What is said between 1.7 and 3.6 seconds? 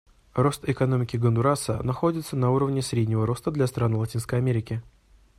находится на уровне среднего роста